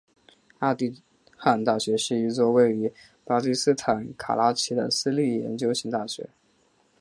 [0.57, 0.99] 阿迦
[1.37, 2.91] 汗大学是一座位于
[3.23, 6.27] 巴基斯坦卡拉奇的私立研究型大学。